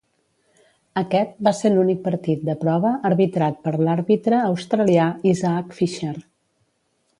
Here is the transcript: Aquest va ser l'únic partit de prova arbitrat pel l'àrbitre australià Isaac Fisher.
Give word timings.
Aquest 1.01 1.35
va 1.47 1.53
ser 1.57 1.71
l'únic 1.73 1.99
partit 2.07 2.41
de 2.49 2.55
prova 2.63 2.95
arbitrat 3.11 3.61
pel 3.67 3.79
l'àrbitre 3.89 4.41
australià 4.49 5.09
Isaac 5.35 5.81
Fisher. 5.83 6.19